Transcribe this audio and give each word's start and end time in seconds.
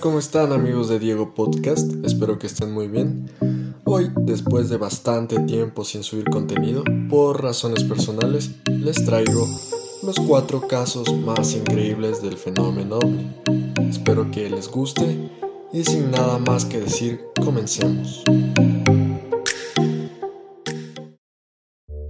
¿cómo 0.00 0.18
están 0.18 0.52
amigos 0.52 0.88
de 0.88 0.98
Diego 0.98 1.34
Podcast? 1.34 1.92
Espero 2.04 2.38
que 2.38 2.46
estén 2.46 2.72
muy 2.72 2.88
bien. 2.88 3.30
Hoy, 3.84 4.10
después 4.16 4.68
de 4.68 4.76
bastante 4.76 5.38
tiempo 5.40 5.84
sin 5.84 6.02
subir 6.02 6.24
contenido, 6.28 6.82
por 7.08 7.42
razones 7.42 7.84
personales, 7.84 8.50
les 8.66 9.04
traigo 9.04 9.46
los 10.02 10.16
cuatro 10.26 10.66
casos 10.66 11.14
más 11.14 11.54
increíbles 11.54 12.20
del 12.20 12.36
fenómeno. 12.36 12.98
Espero 13.88 14.30
que 14.30 14.50
les 14.50 14.68
guste 14.68 15.30
y 15.72 15.84
sin 15.84 16.10
nada 16.10 16.38
más 16.38 16.64
que 16.64 16.80
decir, 16.80 17.20
comencemos. 17.42 18.22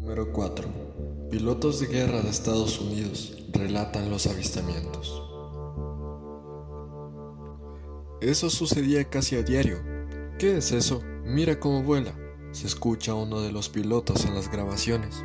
Número 0.01 0.33
4. 0.33 0.69
Pilotos 1.31 1.81
de 1.81 1.87
guerra 1.87 2.23
de 2.23 2.31
Estados 2.31 2.81
Unidos 2.81 3.37
relatan 3.53 4.11
los 4.11 4.27
avistamientos. 4.27 5.36
Eso 8.27 8.51
sucedía 8.51 9.05
casi 9.05 9.37
a 9.37 9.45
diario. 9.45 9.81
¿Qué 10.37 10.57
es 10.57 10.73
eso? 10.73 11.01
Mira 11.25 11.61
cómo 11.61 11.85
vuela. 11.85 12.13
Se 12.51 12.67
escucha 12.67 13.15
uno 13.15 13.41
de 13.41 13.53
los 13.53 13.69
pilotos 13.69 14.25
en 14.25 14.35
las 14.35 14.51
grabaciones. 14.51 15.25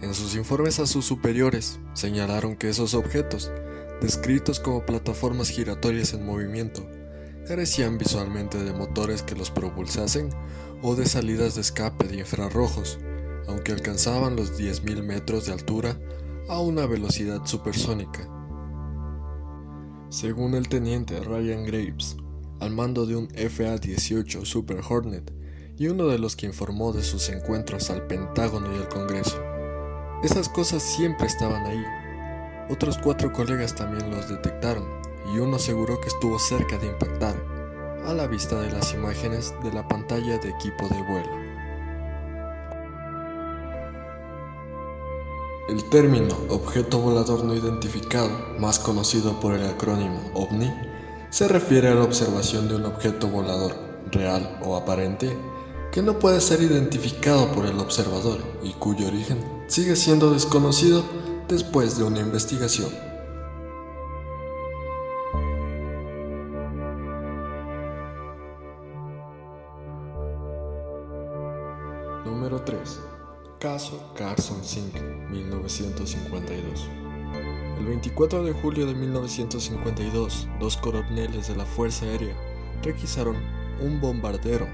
En 0.00 0.14
sus 0.14 0.36
informes 0.36 0.78
a 0.78 0.86
sus 0.86 1.04
superiores, 1.04 1.80
señalaron 1.94 2.54
que 2.54 2.68
esos 2.68 2.94
objetos, 2.94 3.50
descritos 4.00 4.60
como 4.60 4.86
plataformas 4.86 5.48
giratorias 5.48 6.14
en 6.14 6.24
movimiento, 6.24 6.88
carecían 7.48 7.98
visualmente 7.98 8.62
de 8.62 8.72
motores 8.72 9.24
que 9.24 9.34
los 9.34 9.50
propulsasen 9.50 10.30
o 10.80 10.94
de 10.94 11.06
salidas 11.06 11.56
de 11.56 11.62
escape 11.62 12.06
de 12.06 12.18
infrarrojos, 12.18 13.00
aunque 13.48 13.72
alcanzaban 13.72 14.36
los 14.36 14.56
10.000 14.56 15.02
metros 15.02 15.46
de 15.46 15.54
altura 15.54 15.98
a 16.48 16.60
una 16.60 16.86
velocidad 16.86 17.44
supersónica. 17.46 18.28
Según 20.12 20.52
el 20.52 20.68
teniente 20.68 21.18
Ryan 21.20 21.64
Graves, 21.64 22.18
al 22.60 22.70
mando 22.70 23.06
de 23.06 23.16
un 23.16 23.28
FA-18 23.28 24.44
Super 24.44 24.82
Hornet 24.86 25.32
y 25.78 25.88
uno 25.88 26.06
de 26.06 26.18
los 26.18 26.36
que 26.36 26.44
informó 26.44 26.92
de 26.92 27.02
sus 27.02 27.30
encuentros 27.30 27.88
al 27.88 28.06
Pentágono 28.06 28.70
y 28.74 28.76
al 28.76 28.90
Congreso, 28.90 29.42
esas 30.22 30.50
cosas 30.50 30.82
siempre 30.82 31.26
estaban 31.26 31.64
ahí. 31.64 31.82
Otros 32.68 32.98
cuatro 32.98 33.32
colegas 33.32 33.74
también 33.74 34.10
los 34.10 34.28
detectaron 34.28 34.86
y 35.34 35.38
uno 35.38 35.56
aseguró 35.56 35.98
que 35.98 36.08
estuvo 36.08 36.38
cerca 36.38 36.76
de 36.76 36.88
impactar 36.88 37.34
a 38.04 38.12
la 38.12 38.26
vista 38.26 38.60
de 38.60 38.70
las 38.70 38.92
imágenes 38.92 39.54
de 39.64 39.72
la 39.72 39.88
pantalla 39.88 40.36
de 40.36 40.50
equipo 40.50 40.88
de 40.88 41.02
vuelo. 41.04 41.51
El 45.72 45.84
término 45.84 46.36
objeto 46.50 46.98
volador 46.98 47.44
no 47.44 47.54
identificado, 47.54 48.28
más 48.58 48.78
conocido 48.78 49.40
por 49.40 49.54
el 49.54 49.64
acrónimo 49.64 50.20
OVNI, 50.34 50.70
se 51.30 51.48
refiere 51.48 51.88
a 51.88 51.94
la 51.94 52.02
observación 52.02 52.68
de 52.68 52.74
un 52.74 52.84
objeto 52.84 53.26
volador, 53.26 53.74
real 54.10 54.58
o 54.62 54.76
aparente, 54.76 55.34
que 55.90 56.02
no 56.02 56.18
puede 56.18 56.42
ser 56.42 56.60
identificado 56.60 57.50
por 57.52 57.64
el 57.64 57.78
observador 57.78 58.40
y 58.62 58.74
cuyo 58.74 59.06
origen 59.06 59.38
sigue 59.66 59.96
siendo 59.96 60.30
desconocido 60.34 61.04
después 61.48 61.96
de 61.96 62.04
una 62.04 62.20
investigación. 62.20 62.90
Caso 73.62 74.02
Carson 74.16 74.64
Sink, 74.64 74.92
1952. 75.30 76.88
El 77.78 77.86
24 77.86 78.42
de 78.42 78.52
julio 78.54 78.86
de 78.86 78.94
1952, 78.96 80.48
dos 80.58 80.76
coroneles 80.78 81.46
de 81.46 81.54
la 81.54 81.64
Fuerza 81.64 82.06
Aérea 82.06 82.34
requisaron 82.82 83.36
un 83.80 84.00
bombardero 84.00 84.66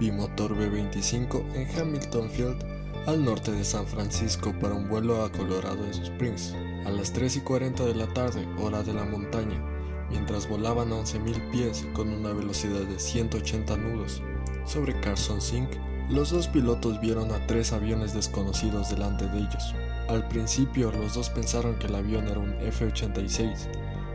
bimotor 0.00 0.56
B-25 0.56 1.54
en 1.54 1.68
Hamilton 1.78 2.30
Field, 2.30 2.64
al 3.06 3.24
norte 3.24 3.52
de 3.52 3.62
San 3.62 3.86
Francisco, 3.86 4.52
para 4.60 4.74
un 4.74 4.88
vuelo 4.88 5.22
a 5.22 5.30
Colorado 5.30 5.86
Springs. 5.92 6.52
A 6.84 6.90
las 6.90 7.12
3 7.12 7.36
y 7.36 7.40
40 7.42 7.84
de 7.84 7.94
la 7.94 8.08
tarde, 8.08 8.44
hora 8.58 8.82
de 8.82 8.92
la 8.92 9.04
montaña, 9.04 9.62
mientras 10.10 10.48
volaban 10.48 10.92
a 10.92 10.96
11.000 10.96 11.50
pies 11.52 11.86
con 11.92 12.08
una 12.08 12.32
velocidad 12.32 12.80
de 12.80 12.98
180 12.98 13.76
nudos 13.76 14.20
sobre 14.64 14.98
Carson 14.98 15.40
Sink, 15.40 15.70
los 16.10 16.30
dos 16.30 16.48
pilotos 16.48 17.00
vieron 17.00 17.30
a 17.32 17.46
tres 17.46 17.72
aviones 17.72 18.12
desconocidos 18.12 18.90
delante 18.90 19.26
de 19.28 19.38
ellos. 19.38 19.74
Al 20.08 20.26
principio 20.28 20.92
los 20.92 21.14
dos 21.14 21.30
pensaron 21.30 21.78
que 21.78 21.86
el 21.86 21.94
avión 21.94 22.28
era 22.28 22.38
un 22.38 22.52
F-86, 22.60 23.68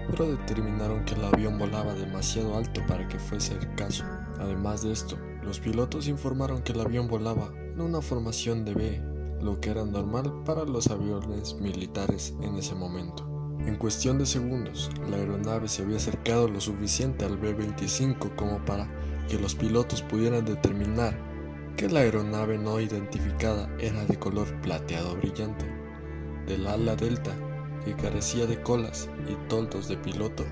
pero 0.09 0.29
determinaron 0.29 1.03
que 1.05 1.15
el 1.15 1.23
avión 1.23 1.57
volaba 1.57 1.93
demasiado 1.93 2.55
alto 2.55 2.81
para 2.87 3.07
que 3.07 3.19
fuese 3.19 3.53
el 3.53 3.73
caso. 3.75 4.03
Además 4.39 4.83
de 4.83 4.91
esto, 4.91 5.17
los 5.43 5.59
pilotos 5.59 6.07
informaron 6.07 6.61
que 6.61 6.73
el 6.73 6.81
avión 6.81 7.07
volaba 7.07 7.51
en 7.55 7.81
una 7.81 8.01
formación 8.01 8.65
de 8.65 8.73
B, 8.73 9.01
lo 9.41 9.59
que 9.59 9.69
era 9.69 9.85
normal 9.85 10.43
para 10.45 10.65
los 10.65 10.87
aviones 10.87 11.55
militares 11.55 12.35
en 12.41 12.55
ese 12.55 12.75
momento. 12.75 13.27
En 13.65 13.75
cuestión 13.75 14.17
de 14.17 14.25
segundos, 14.25 14.89
la 15.09 15.17
aeronave 15.17 15.67
se 15.67 15.83
había 15.83 15.97
acercado 15.97 16.47
lo 16.47 16.61
suficiente 16.61 17.25
al 17.25 17.37
B-25 17.37 18.35
como 18.35 18.63
para 18.65 18.87
que 19.27 19.37
los 19.37 19.55
pilotos 19.55 20.01
pudieran 20.01 20.45
determinar 20.45 21.26
que 21.77 21.87
la 21.87 21.99
aeronave 21.99 22.57
no 22.57 22.81
identificada 22.81 23.69
era 23.79 24.03
de 24.05 24.17
color 24.17 24.47
plateado 24.61 25.15
brillante. 25.15 25.63
Del 26.47 26.65
ala 26.65 26.95
delta, 26.95 27.31
que 27.85 27.95
carecía 27.95 28.47
de 28.47 28.59
colas 28.63 29.09
y 29.29 29.35
toldos 29.47 29.87
de 29.87 29.95
piloto, 29.95 30.43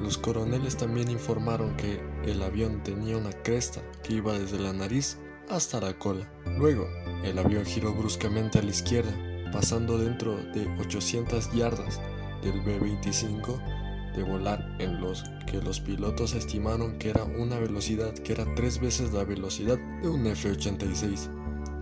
los 0.00 0.16
coroneles 0.16 0.78
también 0.78 1.10
informaron 1.10 1.76
que 1.76 2.00
el 2.24 2.42
avión 2.42 2.82
tenía 2.82 3.18
una 3.18 3.30
cresta 3.30 3.82
que 4.02 4.14
iba 4.14 4.38
desde 4.38 4.58
la 4.58 4.72
nariz 4.72 5.18
hasta 5.50 5.82
la 5.82 5.92
cola. 5.98 6.32
Luego, 6.58 6.88
el 7.22 7.38
avión 7.38 7.66
giró 7.66 7.92
bruscamente 7.92 8.58
a 8.58 8.62
la 8.62 8.70
izquierda, 8.70 9.12
pasando 9.52 9.98
dentro 9.98 10.34
de 10.54 10.66
800 10.80 11.52
yardas 11.52 12.00
del 12.42 12.62
B-25 12.62 13.73
de 14.16 14.22
volar 14.22 14.76
en 14.78 15.00
los 15.00 15.24
que 15.46 15.60
los 15.60 15.80
pilotos 15.80 16.34
estimaron 16.34 16.98
que 16.98 17.10
era 17.10 17.24
una 17.24 17.58
velocidad 17.58 18.12
que 18.14 18.32
era 18.32 18.46
tres 18.54 18.80
veces 18.80 19.12
la 19.12 19.24
velocidad 19.24 19.78
de 20.02 20.08
un 20.08 20.26
F-86, 20.26 21.28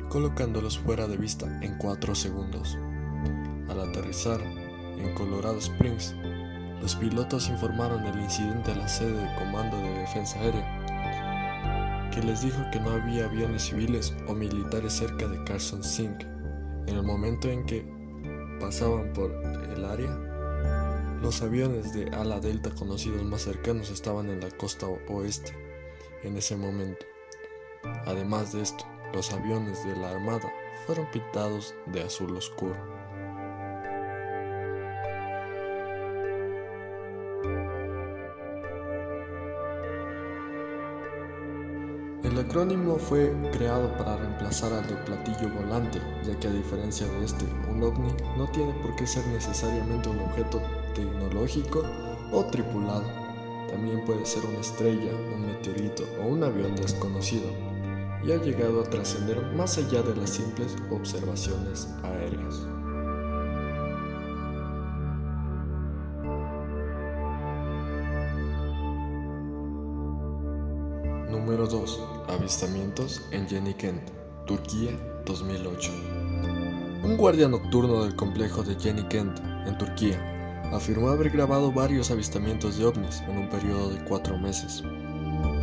colocándolos 0.08 0.78
fuera 0.78 1.06
de 1.06 1.16
vista 1.16 1.46
en 1.62 1.76
4 1.78 2.14
segundos. 2.14 2.76
Al 3.68 3.80
aterrizar 3.80 4.40
en 4.98 5.14
Colorado 5.14 5.58
Springs, 5.58 6.14
los 6.80 6.96
pilotos 6.96 7.48
informaron 7.48 8.04
del 8.04 8.20
incidente 8.20 8.72
a 8.72 8.76
la 8.76 8.88
sede 8.88 9.12
de 9.12 9.34
Comando 9.36 9.76
de 9.76 9.98
Defensa 10.00 10.38
Aérea, 10.40 12.10
que 12.10 12.22
les 12.22 12.42
dijo 12.42 12.60
que 12.72 12.80
no 12.80 12.90
había 12.90 13.26
aviones 13.26 13.62
civiles 13.62 14.14
o 14.28 14.34
militares 14.34 14.92
cerca 14.92 15.26
de 15.28 15.42
Carson 15.44 15.82
Sink. 15.82 16.24
En 16.86 16.96
el 16.96 17.02
momento 17.02 17.48
en 17.48 17.64
que 17.64 17.86
pasaban 18.60 19.12
por 19.12 19.32
el 19.76 19.84
área, 19.84 20.31
los 21.22 21.40
aviones 21.40 21.92
de 21.92 22.10
ala 22.16 22.40
delta 22.40 22.70
conocidos 22.70 23.22
más 23.22 23.42
cercanos 23.42 23.90
estaban 23.90 24.28
en 24.28 24.40
la 24.40 24.50
costa 24.50 24.88
oeste 25.08 25.52
en 26.24 26.36
ese 26.36 26.56
momento. 26.56 27.06
Además 28.06 28.52
de 28.52 28.62
esto, 28.62 28.84
los 29.14 29.32
aviones 29.32 29.84
de 29.84 29.94
la 29.94 30.10
Armada 30.10 30.52
fueron 30.84 31.08
pintados 31.12 31.76
de 31.86 32.02
azul 32.02 32.36
oscuro. 32.36 32.74
Acrónimo 42.42 42.96
fue 42.96 43.32
creado 43.52 43.90
para 43.96 44.16
reemplazar 44.16 44.72
al 44.72 44.86
de 44.86 44.94
platillo 44.96 45.48
volante, 45.54 46.00
ya 46.24 46.38
que 46.38 46.48
a 46.48 46.52
diferencia 46.52 47.06
de 47.06 47.24
este, 47.24 47.44
un 47.70 47.82
ovni 47.82 48.12
no 48.36 48.46
tiene 48.50 48.72
por 48.74 48.94
qué 48.96 49.06
ser 49.06 49.26
necesariamente 49.28 50.08
un 50.08 50.20
objeto 50.20 50.60
tecnológico 50.94 51.82
o 52.32 52.44
tripulado. 52.44 53.04
También 53.68 54.04
puede 54.04 54.24
ser 54.26 54.44
una 54.44 54.60
estrella, 54.60 55.12
un 55.34 55.46
meteorito 55.46 56.04
o 56.22 56.28
un 56.28 56.44
avión 56.44 56.74
desconocido, 56.76 57.46
y 58.24 58.32
ha 58.32 58.36
llegado 58.36 58.82
a 58.82 58.84
trascender 58.84 59.40
más 59.54 59.78
allá 59.78 60.02
de 60.02 60.14
las 60.14 60.30
simples 60.30 60.76
observaciones 60.90 61.88
aéreas. 62.02 62.71
Número 71.32 71.66
2. 71.66 72.00
Avistamientos 72.28 73.22
en 73.30 73.48
Jenny 73.48 73.72
Kent, 73.72 74.02
Turquía 74.46 74.90
2008. 75.24 75.90
Un 77.04 77.16
guardia 77.16 77.48
nocturno 77.48 78.04
del 78.04 78.14
complejo 78.14 78.62
de 78.62 78.78
Jenny 78.78 79.02
Kent, 79.04 79.40
en 79.66 79.78
Turquía, 79.78 80.20
afirmó 80.74 81.08
haber 81.08 81.30
grabado 81.30 81.72
varios 81.72 82.10
avistamientos 82.10 82.76
de 82.76 82.84
ovnis 82.84 83.22
en 83.22 83.38
un 83.38 83.48
periodo 83.48 83.88
de 83.88 84.04
cuatro 84.04 84.36
meses. 84.36 84.84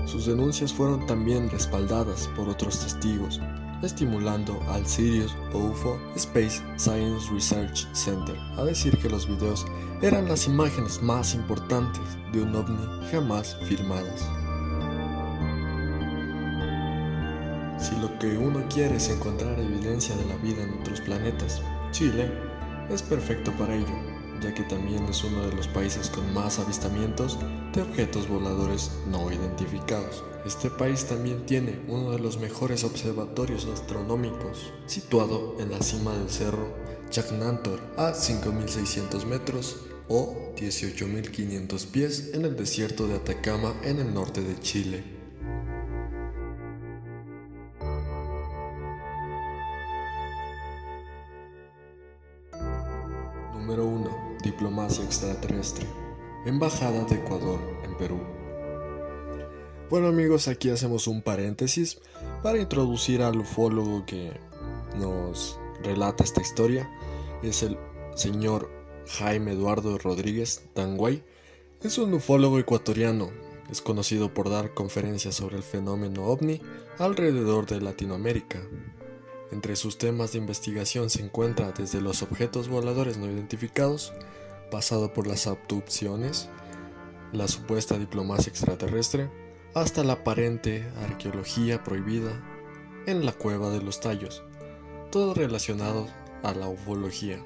Sus 0.08 0.26
denuncias 0.26 0.74
fueron 0.74 1.06
también 1.06 1.52
respaldadas 1.52 2.28
por 2.36 2.50
otros 2.50 2.80
testigos, 2.80 3.40
estimulando 3.84 4.60
al 4.70 4.88
Sirius 4.88 5.38
UFO 5.54 6.00
Space 6.16 6.64
Science 6.78 7.32
Research 7.32 7.88
Center 7.94 8.36
a 8.58 8.64
decir 8.64 8.98
que 8.98 9.10
los 9.10 9.28
videos 9.28 9.68
eran 10.02 10.28
las 10.28 10.48
imágenes 10.48 11.00
más 11.04 11.36
importantes 11.36 12.02
de 12.34 12.42
un 12.42 12.56
ovni 12.56 13.12
jamás 13.12 13.56
filmadas. 13.66 14.39
Si 17.82 17.96
lo 17.96 18.20
que 18.20 18.38
uno 18.38 18.66
quiere 18.68 18.98
es 18.98 19.10
encontrar 19.10 19.58
evidencia 19.58 20.16
de 20.16 20.26
la 20.26 20.36
vida 20.38 20.64
en 20.64 20.82
otros 20.82 21.00
planetas, 21.02 21.62
Chile 21.92 22.30
es 22.90 23.02
perfecto 23.02 23.52
para 23.54 23.74
ello, 23.74 23.96
ya 24.42 24.54
que 24.54 24.64
también 24.64 25.06
es 25.06 25.24
uno 25.24 25.48
de 25.48 25.56
los 25.56 25.68
países 25.70 26.10
con 26.10 26.34
más 26.34 26.60
avistamientos 26.60 27.38
de 27.74 27.82
objetos 27.82 28.28
voladores 28.28 28.92
no 29.10 29.32
identificados. 29.32 30.24
Este 30.46 30.70
país 30.70 31.06
también 31.06 31.46
tiene 31.46 31.80
uno 31.88 32.12
de 32.12 32.20
los 32.20 32.38
mejores 32.38 32.84
observatorios 32.84 33.66
astronómicos, 33.66 34.74
situado 34.86 35.56
en 35.60 35.72
la 35.72 35.82
cima 35.82 36.14
del 36.14 36.30
cerro 36.30 36.74
Chacnantor 37.10 37.80
a 37.98 38.12
5.600 38.12 39.26
metros 39.26 39.78
o 40.08 40.54
18.500 40.56 41.86
pies 41.88 42.32
en 42.34 42.46
el 42.46 42.56
desierto 42.56 43.08
de 43.08 43.16
Atacama 43.16 43.74
en 43.84 44.00
el 44.00 44.14
norte 44.14 44.42
de 44.42 44.60
Chile. 44.60 45.19
Número 53.70 53.86
1. 53.86 54.38
Diplomacia 54.42 55.06
extraterrestre. 55.06 55.86
Embajada 56.44 57.04
de 57.04 57.18
Ecuador 57.18 57.60
en 57.84 57.96
Perú. 57.98 58.18
Bueno 59.92 60.08
amigos, 60.08 60.48
aquí 60.48 60.72
hacemos 60.72 61.06
un 61.06 61.22
paréntesis 61.22 62.00
para 62.42 62.58
introducir 62.58 63.22
al 63.22 63.38
ufólogo 63.38 64.08
que 64.08 64.32
nos 64.98 65.60
relata 65.84 66.24
esta 66.24 66.42
historia. 66.42 66.90
Es 67.44 67.62
el 67.62 67.78
señor 68.16 68.72
Jaime 69.20 69.52
Eduardo 69.52 70.00
Rodríguez 70.00 70.64
Tanguay. 70.74 71.24
Es 71.84 72.00
un 72.00 72.12
ufólogo 72.16 72.58
ecuatoriano. 72.58 73.30
Es 73.70 73.84
conocido 73.84 74.34
por 74.34 74.50
dar 74.50 74.74
conferencias 74.74 75.36
sobre 75.36 75.58
el 75.58 75.64
fenómeno 75.64 76.26
ovni 76.26 76.60
alrededor 76.98 77.68
de 77.68 77.82
Latinoamérica. 77.82 78.64
Entre 79.52 79.76
sus 79.76 79.98
temas 79.98 80.32
de 80.32 80.38
investigación 80.38 81.10
se 81.10 81.24
encuentra 81.24 81.72
desde 81.72 82.02
los 82.02 82.22
objetos 82.22 82.70
voladores 82.70 83.18
no 83.18 83.26
identificados, 83.26 84.14
pasado 84.70 85.12
por 85.12 85.26
las 85.26 85.48
abducciones, 85.48 86.50
la 87.32 87.48
supuesta 87.48 87.98
diplomacia 87.98 88.50
extraterrestre, 88.50 89.30
hasta 89.74 90.04
la 90.04 90.14
aparente 90.14 90.88
arqueología 91.04 91.84
prohibida 91.84 92.32
en 93.06 93.26
la 93.26 93.32
cueva 93.32 93.70
de 93.70 93.82
los 93.82 94.00
tallos, 94.00 94.44
todo 95.12 95.34
relacionado 95.34 96.08
a 96.44 96.54
la 96.54 96.68
ufología. 96.68 97.44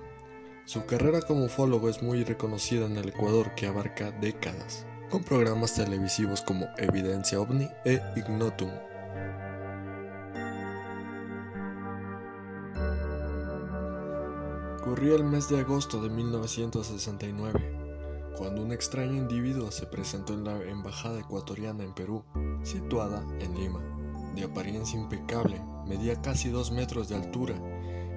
Su 0.65 0.85
carrera 0.85 1.21
como 1.21 1.45
ufólogo 1.45 1.89
es 1.89 2.01
muy 2.01 2.23
reconocida 2.23 2.85
en 2.85 2.97
el 2.97 3.09
Ecuador 3.09 3.53
que 3.55 3.67
abarca 3.67 4.11
décadas, 4.11 4.85
con 5.09 5.23
programas 5.23 5.75
televisivos 5.75 6.41
como 6.41 6.67
Evidencia 6.77 7.39
OVNI 7.39 7.69
e 7.85 8.01
Ignotum. 8.15 8.69
Corría 14.93 15.15
el 15.15 15.23
mes 15.23 15.49
de 15.49 15.59
agosto 15.59 16.03
de 16.03 16.09
1969, 16.11 18.33
cuando 18.37 18.61
un 18.61 18.71
extraño 18.71 19.15
individuo 19.15 19.71
se 19.71 19.87
presentó 19.87 20.35
en 20.35 20.43
la 20.43 20.61
embajada 20.65 21.19
ecuatoriana 21.19 21.83
en 21.83 21.95
Perú, 21.95 22.23
situada 22.61 23.25
en 23.39 23.57
Lima. 23.57 23.81
De 24.35 24.43
apariencia 24.43 24.99
impecable, 24.99 25.59
medía 25.87 26.21
casi 26.21 26.49
dos 26.49 26.71
metros 26.71 27.09
de 27.09 27.15
altura 27.15 27.55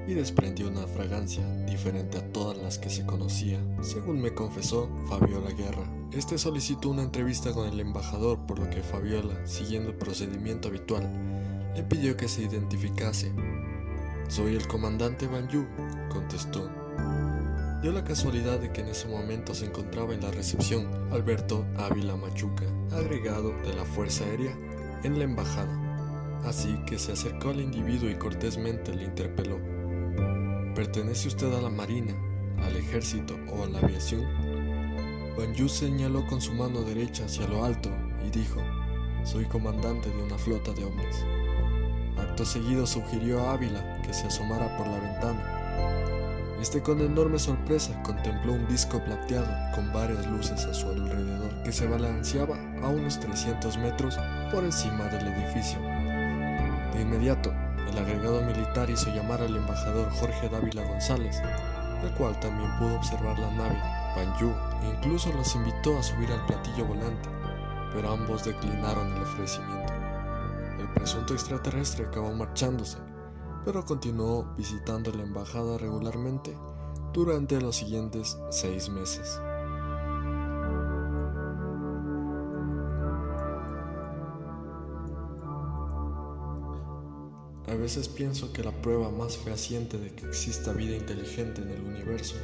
y 0.07 0.13
desprendió 0.13 0.69
una 0.69 0.87
fragancia 0.87 1.49
diferente 1.65 2.19
a 2.19 2.31
todas 2.31 2.59
las 2.59 2.77
que 2.77 2.91
se 2.91 3.07
conocía, 3.07 3.59
según 3.81 4.21
me 4.21 4.35
confesó 4.35 4.91
Fabiola 5.09 5.53
Guerra. 5.53 5.91
Este 6.13 6.37
solicitó 6.37 6.91
una 6.91 7.05
entrevista 7.05 7.55
con 7.55 7.67
el 7.67 7.81
embajador, 7.81 8.45
por 8.45 8.59
lo 8.59 8.69
que 8.69 8.83
Fabiola, 8.83 9.47
siguiendo 9.47 9.89
el 9.89 9.97
procedimiento 9.97 10.69
habitual, 10.69 11.11
le 11.75 11.83
pidió 11.85 12.19
que 12.19 12.29
se 12.29 12.43
identificase 12.43 13.33
soy 14.29 14.57
el 14.57 14.67
comandante 14.67 15.27
Banyu, 15.27 15.67
contestó. 16.09 16.69
Dio 17.83 17.93
la 17.93 18.05
casualidad 18.05 18.59
de 18.59 18.73
que 18.73 18.81
en 18.81 18.89
ese 18.89 19.07
momento 19.07 19.55
se 19.55 19.67
encontraba 19.67 20.15
en 20.15 20.23
la 20.23 20.31
recepción 20.31 20.89
Alberto 21.13 21.65
Ávila 21.77 22.17
Machuca, 22.17 22.65
agregado 22.93 23.53
de 23.63 23.75
la 23.75 23.85
Fuerza 23.85 24.25
Aérea, 24.25 24.57
en 25.05 25.19
la 25.19 25.25
embajada. 25.25 26.41
Así 26.45 26.77
que 26.87 26.99
se 26.99 27.13
acercó 27.13 27.51
al 27.51 27.61
individuo 27.61 28.11
y 28.11 28.15
cortésmente 28.17 28.95
le 28.95 29.05
interpeló. 29.05 29.59
¿Pertenece 30.75 31.29
usted 31.29 31.53
a 31.55 31.61
la 31.61 31.71
Marina, 31.71 32.15
al 32.63 32.77
Ejército 32.77 33.37
o 33.49 33.65
a 33.65 33.67
la 33.69 33.79
aviación? 33.79 34.25
Banyu 35.37 35.69
señaló 35.69 36.27
con 36.27 36.41
su 36.41 36.53
mano 36.55 36.83
derecha 36.83 37.27
hacia 37.27 37.47
lo 37.47 37.65
alto 37.65 37.91
y 38.27 38.31
dijo, 38.31 38.61
soy 39.25 39.45
comandante 39.45 40.09
de 40.09 40.23
una 40.23 40.39
flota 40.39 40.73
de 40.73 40.85
hombres. 40.85 41.25
Acto 42.37 42.45
seguido 42.45 42.87
sugirió 42.87 43.41
a 43.41 43.55
Ávila 43.55 43.81
que 44.03 44.13
se 44.13 44.27
asomara 44.27 44.77
por 44.77 44.87
la 44.87 44.99
ventana. 44.99 45.41
Este 46.61 46.83
con 46.83 47.01
enorme 47.01 47.39
sorpresa 47.39 47.99
contempló 48.03 48.53
un 48.53 48.69
disco 48.69 49.03
plateado 49.03 49.49
con 49.75 49.91
varias 49.91 50.27
luces 50.27 50.67
a 50.67 50.75
su 50.75 50.87
alrededor 50.87 51.63
que 51.63 51.73
se 51.73 51.87
balanceaba 51.87 52.59
a 52.83 52.89
unos 52.91 53.19
300 53.21 53.79
metros 53.79 54.19
por 54.53 54.65
encima 54.65 55.05
del 55.05 55.29
edificio. 55.29 55.81
De 56.93 57.01
inmediato, 57.01 57.55
el 57.91 57.97
agregado 57.97 58.43
militar 58.43 58.91
hizo 58.91 59.09
llamar 59.15 59.41
al 59.41 59.57
embajador 59.57 60.11
Jorge 60.11 60.51
Dávila 60.51 60.83
González, 60.83 61.41
el 62.03 62.11
cual 62.19 62.39
también 62.41 62.71
pudo 62.79 62.97
observar 62.97 63.39
la 63.39 63.51
nave, 63.53 63.81
Banyu, 64.15 64.53
e 64.83 64.95
incluso 64.95 65.33
los 65.33 65.55
invitó 65.55 65.99
a 65.99 66.03
subir 66.03 66.31
al 66.31 66.45
platillo 66.45 66.85
volante, 66.85 67.31
pero 67.95 68.13
ambos 68.13 68.45
declinaron 68.45 69.11
el 69.17 69.23
ofrecimiento. 69.23 69.96
Presunto 70.97 71.35
extraterrestre 71.35 72.07
acabó 72.07 72.33
marchándose, 72.35 72.99
pero 73.65 73.85
continuó 73.85 74.53
visitando 74.57 75.13
la 75.13 75.23
embajada 75.23 75.79
regularmente 75.79 76.57
durante 77.13 77.61
los 77.61 77.77
siguientes 77.77 78.37
seis 78.51 78.89
meses. 78.89 79.41
A 87.69 87.75
veces 87.75 88.09
pienso 88.09 88.53
que 88.53 88.65
la 88.65 88.73
prueba 88.73 89.11
más 89.11 89.37
fehaciente 89.37 89.99
de 89.99 90.15
que 90.15 90.27
exista 90.27 90.73
vida 90.73 90.97
inteligente 90.97 91.63
en 91.63 91.71
el 91.71 91.83
universo 91.83 92.37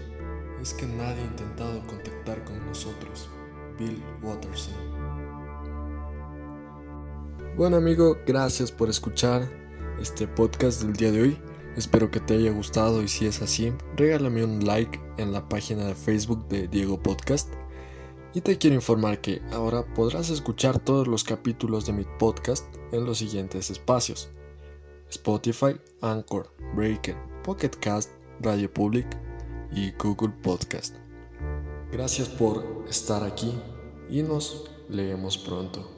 es 0.61 0.75
que 0.75 0.87
nadie 0.87 1.23
ha 1.23 1.27
intentado 1.27 1.85
contactar 1.87 2.45
con 2.45 2.65
nosotros. 2.67 3.29
Bill 3.79 4.03
Watterson 4.23 5.02
bueno 7.57 7.77
amigo, 7.77 8.17
gracias 8.27 8.73
por 8.73 8.89
escuchar 8.89 9.49
este 10.01 10.27
podcast 10.27 10.83
del 10.83 10.95
día 10.95 11.11
de 11.11 11.23
hoy. 11.23 11.39
Espero 11.77 12.11
que 12.11 12.21
te 12.21 12.35
haya 12.35 12.51
gustado 12.51 13.03
y 13.03 13.09
si 13.09 13.27
es 13.27 13.43
así, 13.43 13.73
regálame 13.97 14.45
un 14.45 14.65
like 14.65 15.01
en 15.19 15.33
la 15.33 15.49
página 15.49 15.85
de 15.87 15.95
Facebook 15.95 16.49
de 16.49 16.69
Diego 16.69 17.03
Podcast. 17.03 17.53
Y 18.35 18.41
te 18.41 18.57
quiero 18.57 18.77
informar 18.77 19.21
que 19.21 19.43
ahora 19.53 19.85
podrás 19.95 20.31
escuchar 20.31 20.79
todos 20.79 21.07
los 21.07 21.25
capítulos 21.25 21.85
de 21.87 21.93
mi 21.93 22.05
podcast 22.19 22.67
en 22.93 23.05
los 23.05 23.19
siguientes 23.19 23.71
espacios. 23.71 24.31
Spotify, 25.11 25.79
Anchor, 26.01 26.51
Breaker, 26.75 27.17
Pocket 27.45 27.71
Cast, 27.81 28.11
Radio 28.41 28.73
Public 28.73 29.07
y 29.71 29.93
Google 29.93 30.33
Podcast. 30.43 30.97
Gracias 31.91 32.29
por 32.29 32.85
estar 32.89 33.23
aquí 33.23 33.53
y 34.09 34.23
nos 34.23 34.71
leemos 34.89 35.37
pronto. 35.37 35.92